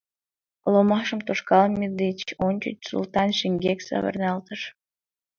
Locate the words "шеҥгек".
3.39-3.79